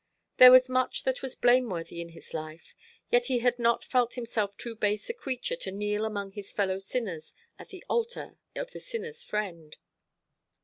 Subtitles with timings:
[0.37, 2.73] There was much that was blameworthy in his life;
[3.11, 6.79] yet he had not felt himself too base a creature to kneel among his fellow
[6.79, 9.77] sinners at the altar of the Sinner's Friend.